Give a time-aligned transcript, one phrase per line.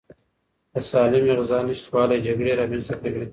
[0.73, 3.25] د سالمې غذا نشتوالی جګړې رامنځته کوي.